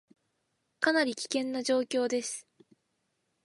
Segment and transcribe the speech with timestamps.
[0.79, 2.47] かなり危険な状況です